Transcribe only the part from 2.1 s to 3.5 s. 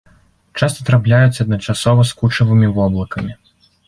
з кучавымі воблакамі.